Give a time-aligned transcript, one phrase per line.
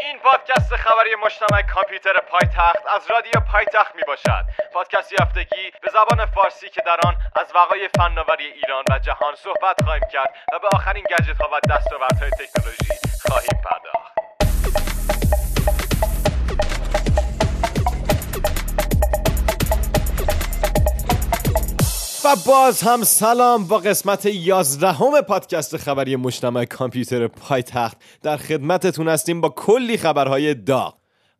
[0.00, 6.26] این پادکست خبری مجتمع کامپیوتر پایتخت از رادیو پایتخت می باشد پادکستی هفتگی به زبان
[6.26, 10.68] فارسی که در آن از وقایع فناوری ایران و جهان صحبت خواهیم کرد و به
[10.72, 12.94] آخرین گجت ها و دستاوردهای تکنولوژی
[13.28, 14.19] خواهیم پرداخت.
[22.34, 23.64] باز هم سلام.
[23.64, 30.54] با قسمت 11 همه پادکست خبری مجتمع کامپیوتر پایتخت در خدمتتون هستیم با کلی خبرهای
[30.54, 30.96] داغ.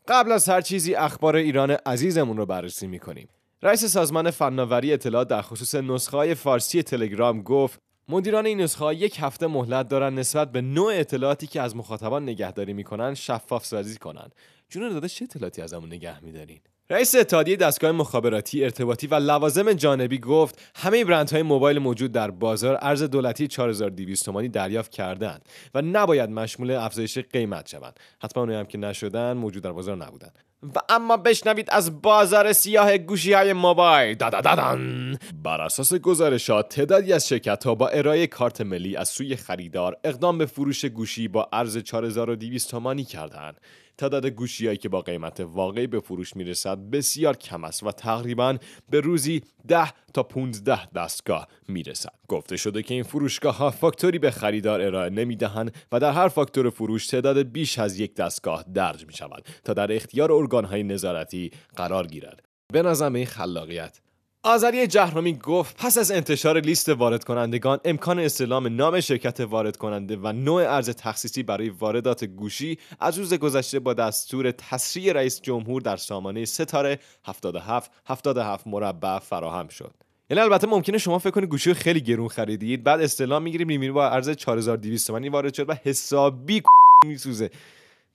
[0.09, 3.29] قبل از هر چیزی اخبار ایران عزیزمون رو بررسی می‌کنیم.
[3.62, 9.46] رئیس سازمان فناوری اطلاعات در خصوص نسخه فارسی تلگرام گفت مدیران این نسخه یک هفته
[9.46, 14.30] مهلت دارن نسبت به نوع اطلاعاتی که از مخاطبان نگهداری می‌کنن شفاف سازی کنن.
[14.68, 16.60] جون داده چه اطلاعاتی ازمون نگه میدارین؟
[16.91, 22.79] رئیس اتحادیه دستگاه مخابراتی ارتباطی و لوازم جانبی گفت همه برندهای موبایل موجود در بازار
[22.83, 25.43] ارز دولتی 4200 تومانی دریافت کردند
[25.75, 28.01] و نباید مشمول افزایش قیمت شوند.
[28.23, 30.39] حتما اونایی هم که نشدن موجود در بازار نبودند
[30.75, 34.15] و اما بشنوید از بازار سیاه گوشی های موبایل.
[34.15, 34.99] دادادادان.
[35.43, 40.38] بر اساس گزارشات تعدادی از شرکت ها با ارائه کارت ملی از سوی خریدار اقدام
[40.38, 43.60] به فروش گوشی با ارز 4200 تومانی کردند
[43.99, 48.59] تعداد گوشیهایی که با قیمت واقعی به فروش می‌رسد بسیار کم است و تقریبا
[48.91, 52.15] به روزی 10 تا 15 دستگاه می‌رسد.
[52.29, 56.71] گفته شده که این فروشگاه ها فاکتوری به خریدار ارائه نمی‌دهند و در هر فاکتور
[56.71, 61.51] فروش تعداد بیش از یک دستگاه درج می شود تا در اختیار ارگان های نظارتی
[61.77, 62.43] قرار گیرد.
[62.73, 64.00] به نظر این خلاقیت
[64.43, 70.16] آذری جهرومی گفت پس از انتشار لیست وارد کنندگان امکان استلام نام شرکت وارد کننده
[70.16, 75.82] و نوع ارز تخصیصی برای واردات گوشی از روز گذشته با دستور تسریع رئیس جمهور
[75.82, 79.94] در سامانه ستاره 77 77 مربع فراهم شد.
[80.31, 84.09] یعنی البته ممکنه شما فکر کنید گوشی خیلی گرون خریدید بعد استلام می‌گیریم می‌بینید با
[84.09, 86.62] ارز 4200 تومانی وارد شد و حسابی
[87.06, 87.50] میسوزه.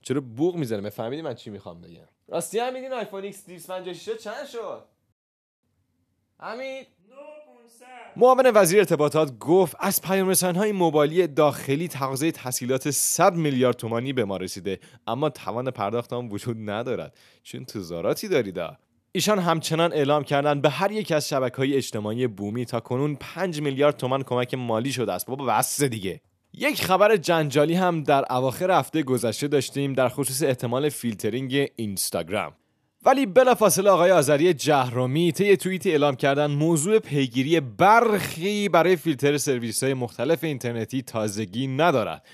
[0.02, 4.48] چرا بوق می‌زنه؟ فهمیدی من چی می‌خوام بگم؟ راستی هم میدین آیفون X 256 چند
[4.52, 4.95] شد؟
[6.39, 6.88] حمید
[8.17, 14.26] معاون وزیر ارتباطات گفت از پیام های موبایلی داخلی تقاضای تسهیلات 100 میلیارد تومانی به
[14.26, 17.17] ما رسیده اما توان پرداخت آن وجود ندارد.
[17.43, 18.60] چه انتظاراتی دارید
[19.11, 23.61] ایشان همچنان اعلام کردند به هر یک از شبکه های اجتماعی بومی تا کنون 5
[23.61, 25.26] میلیارد تومان کمک مالی شده است.
[25.26, 26.21] بابا بس دیگه.
[26.54, 32.54] یک خبر جنجالی هم در اواخر هفته گذشته داشتیم در خصوص احتمال فیلترینگ اینستاگرام.
[33.05, 39.83] ولی بلافاصله آقای آذری جهرومی طی توییتی اعلام کردن موضوع پیگیری برخی برای فیلتر سرویس
[39.83, 42.26] های مختلف اینترنتی تازگی ندارد.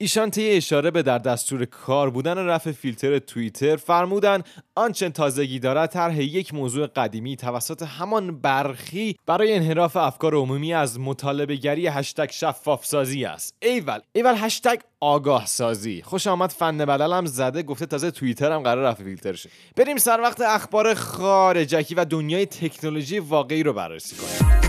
[0.00, 4.42] ایشان طی اشاره به در دستور کار بودن رفع فیلتر توییتر فرمودن
[4.74, 11.00] آنچه تازگی دارد طرح یک موضوع قدیمی توسط همان برخی برای انحراف افکار عمومی از
[11.00, 13.54] مطالبه گری هشتگ شفاف سازی است.
[13.62, 18.84] ایول ایول هشتگ آگاه سازی خوش آمد فن بدلم زده گفته تازه توییتر هم قرار
[18.84, 19.50] رفع فیلتر شه.
[19.76, 24.67] بریم سر وقت اخبار خارجکی و دنیای تکنولوژی واقعی رو بررسی کنیم.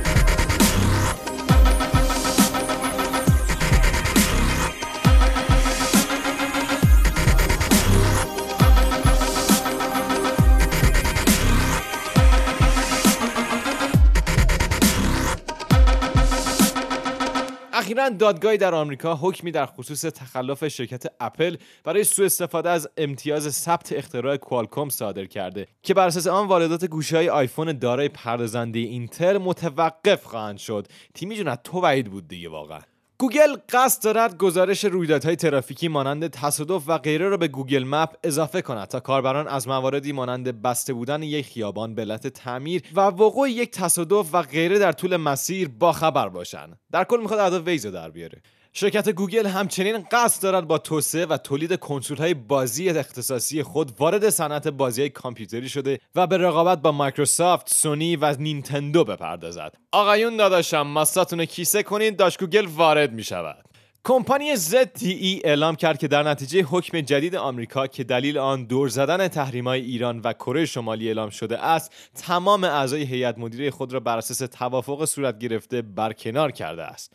[17.90, 23.56] اخیرا دادگاهی در آمریکا حکمی در خصوص تخلف شرکت اپل برای سوء استفاده از امتیاز
[23.56, 28.80] ثبت اختراع کوالکوم صادر کرده که بر اساس آن واردات گوشی های آیفون دارای پردازنده
[28.80, 30.88] اینتل متوقف خواهند شد.
[31.14, 32.80] تیمی جون تو بعید بود دیگه واقعا.
[33.22, 38.62] گوگل قصد دارد گزارش رویدادهای ترافیکی مانند تصادف و غیره را به گوگل مپ اضافه
[38.62, 43.50] کند تا کاربران از مواردی مانند بسته بودن یک خیابان به علت تعمیر و وقوع
[43.50, 46.80] یک تصادف و غیره در طول مسیر با خبر باشند.
[46.92, 48.42] در کل می‌خواد ادای ویز در بیاره.
[48.74, 54.30] شرکت گوگل همچنین قصد دارد با توسعه و تولید کنسول های بازی اختصاصی خود وارد
[54.30, 59.76] صنعت بازی های کامپیوتری شده و به رقابت با مایکروسافت، سونی و نینتندو بپردازد.
[59.92, 63.66] آقایون داداشم ماستاتونو کیسه کنید داش گوگل وارد می شود.
[64.04, 69.28] کمپانی ZTE اعلام کرد که در نتیجه حکم جدید آمریکا که دلیل آن دور زدن
[69.28, 74.18] تحریم‌های ایران و کره شمالی اعلام شده است تمام اعضای هیئت مدیره خود را بر
[74.18, 77.14] اساس توافق صورت گرفته برکنار کرده است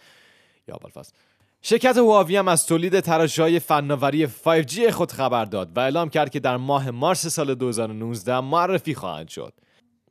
[0.69, 0.79] یا
[1.67, 6.41] شرکت هواوی هم از تولید تراشهای فناوری 5G خود خبر داد و اعلام کرد که
[6.41, 9.53] در ماه مارس سال 2019 معرفی خواهند شد.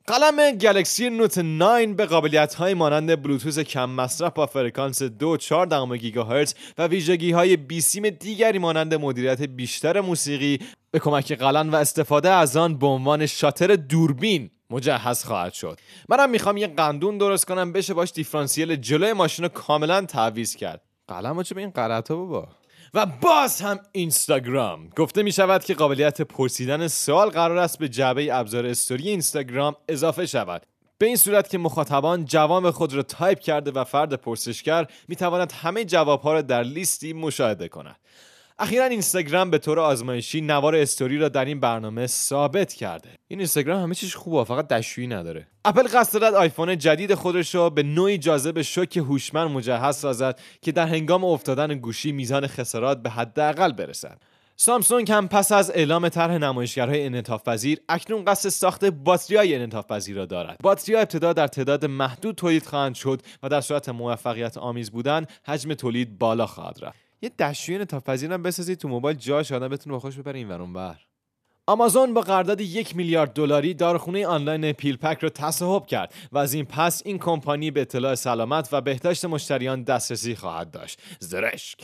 [0.06, 6.54] قلم گلکسی نوت 9 به قابلیت های مانند بلوتوث کم مصرف با فرکانس 2.4 گیگاهرتز
[6.78, 10.58] و ویژگی های بیسیم دیگری مانند مدیریت بیشتر موسیقی
[10.90, 16.30] به کمک قلم و استفاده از آن به عنوان شاتر دوربین مجهز خواهد شد منم
[16.30, 21.42] می‌خوام یه قندون درست کنم بشه باش دیفرانسیل جلوی ماشین رو کاملا تعویض کرد قلم
[21.42, 22.48] به این قرعتا بابا.
[22.94, 24.88] و باز هم اینستاگرام.
[24.96, 30.26] گفته می شود که قابلیت پرسیدن سوال قرار است به جعبه ابزار استوری اینستاگرام اضافه
[30.26, 30.66] شود.
[30.98, 35.52] به این صورت که مخاطبان جواب خود را تایپ کرده و فرد پرسشگر می تواند
[35.52, 37.96] همه جوابها را در لیستی مشاهده کند.
[38.58, 43.08] اخیرا اینستاگرام به طور آزمایشی نوار استوری را در این برنامه ثابت کرده.
[43.28, 45.46] این اینستاگرام همه چیز خوبه فقط دشویی نداره.
[45.64, 50.72] اپل قصد دارد آیفون جدید خودش را به نوعی جاذب شوک هوشمند مجهز سازد که
[50.72, 54.18] در هنگام افتادن گوشی میزان خسارات به حداقل برسد.
[54.56, 60.08] سامسونگ هم پس از اعلام طرح نمایشگرهای انعطاف پذیر اکنون قصد ساخت باتری های انعطاف
[60.08, 60.56] را دارد.
[60.62, 65.74] باتری ابتدا در تعداد محدود تولید خواهند شد و در صورت موفقیت آمیز بودن حجم
[65.74, 67.04] تولید بالا خواهد رفت.
[67.24, 70.96] یه دستشویی انعطاف پذیرم بسازید تو موبایل جاش آدم بتونه با خوش ببره این ور
[71.66, 76.64] آمازون با قرارداد یک میلیارد دلاری دارخونه آنلاین پیلپک را تصاحب کرد و از این
[76.64, 81.00] پس این کمپانی به اطلاع سلامت و بهداشت مشتریان دسترسی خواهد داشت.
[81.20, 81.78] زرشک.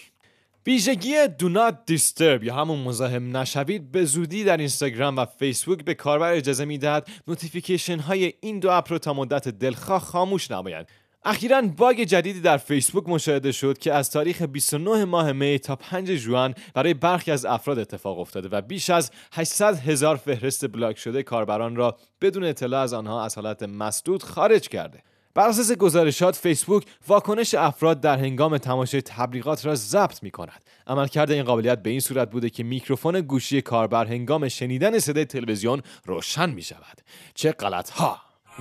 [0.67, 5.95] ویژگی Do Not Disturb یا همون مزاحم نشوید به زودی در اینستاگرام و فیسبوک به
[5.95, 10.89] کاربر اجازه می‌دهد notification های این دو اپ رو تا مدت دلخواه خاموش نمایند.
[11.25, 16.15] اخیرا باگ جدیدی در فیسبوک مشاهده شد که از تاریخ 29 ماه می تا 5
[16.15, 21.23] ژوئن برای برخی از افراد اتفاق افتاده و بیش از 800 هزار فهرست بلاک شده
[21.23, 25.03] کاربران را بدون اطلاع از آنها از حالت مسدود خارج کرده.
[25.35, 30.65] بر اساس گزارشات فیسبوک واکنش افراد در هنگام تماشای تبلیغات را ضبط می کند.
[30.87, 35.83] عملکرد این قابلیت به این صورت بوده که میکروفون گوشی کاربر هنگام شنیدن صدای تلویزیون
[36.07, 37.01] روشن می شود.
[37.35, 37.91] چه غلط!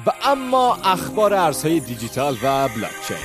[0.05, 3.17] و اما اخبار ارزهای دیجیتال و بلاکچین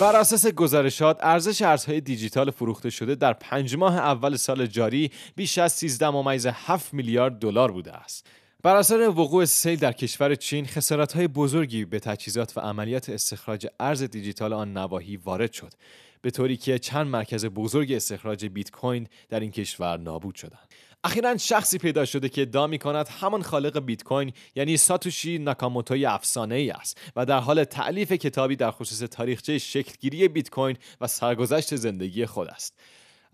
[0.00, 5.58] بر اساس گزارشات ارزش ارزهای دیجیتال فروخته شده در پنج ماه اول سال جاری بیش
[5.58, 8.26] از 13.7 میلیارد دلار بوده است.
[8.62, 10.66] بر اثر وقوع سیل در کشور چین
[11.14, 15.72] های بزرگی به تجهیزات و عملیات استخراج ارز دیجیتال آن نواحی وارد شد
[16.22, 20.68] به طوری که چند مرکز بزرگ استخراج بیت کوین در این کشور نابود شدند.
[21.04, 26.06] اخیرا شخصی پیدا شده که ادعا می کند همان خالق بیت کوین یعنی ساتوشی ناکاموتوی
[26.06, 31.06] افسانه ای است و در حال تعلیف کتابی در خصوص تاریخچه شکلگیری بیت کوین و
[31.06, 32.80] سرگذشت زندگی خود است.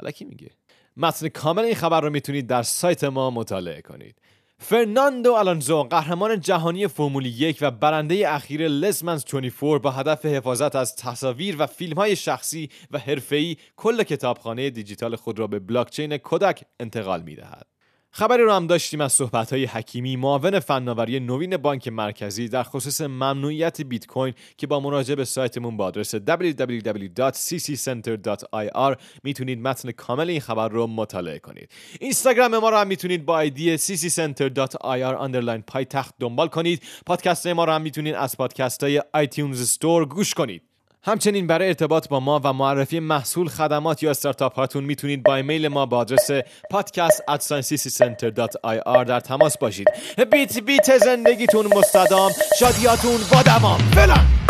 [0.00, 0.50] الکی میگه.
[0.96, 4.16] متن کامل این خبر رو می‌تونید در سایت ما مطالعه کنید.
[4.58, 10.96] فرناندو آلونزو قهرمان جهانی فرمول یک و برنده اخیر لزمنز 24 با هدف حفاظت از
[10.96, 16.64] تصاویر و فیلم های شخصی و حرفه‌ای کل کتابخانه دیجیتال خود را به بلاکچین کودک
[16.80, 17.75] انتقال می دهد.
[18.18, 20.16] خبری رو هم داشتیم از صحبت های حکیمی.
[20.16, 25.76] معاون فناوری نوین بانک مرکزی در خصوص ممنوعیت بیت کوین که با مراجعه به سایتمون
[25.76, 31.70] با آدرس www.cccenter.ir می‌تونید متن کامل این خبر رو مطالعه کنید.
[32.00, 36.82] اینستاگرام ما رو هم می‌تونید با آیدی cccenter.ir پایتخت دنبال کنید.
[37.06, 40.62] پادکست ما رو هم می‌تونید از پادکست های iTunes Store گوش کنید.
[41.06, 45.68] همچنین برای ارتباط با ما و معرفی محصول خدمات یا استارتاپ هاتون می‌تونید با ایمیل
[45.68, 46.30] ما با آدرس
[46.72, 49.86] podcast@scienceCenter.ir در تماس باشید.
[50.32, 53.78] بیت بیت زندگیتون مستدام شادیاتون با دوام.
[53.78, 54.45] فلان